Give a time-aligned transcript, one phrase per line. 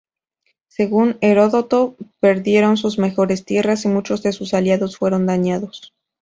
[0.67, 5.93] Según Heródoto, perdieron sus mejores tierras y muchos de sus aliados fueron dañados.